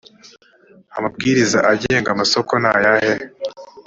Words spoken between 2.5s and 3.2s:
nayahe